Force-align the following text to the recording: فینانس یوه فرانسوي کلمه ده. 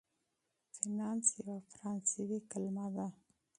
فینانس 0.77 1.27
یوه 1.39 1.57
فرانسوي 1.71 2.39
کلمه 2.51 2.87
ده. 2.95 3.07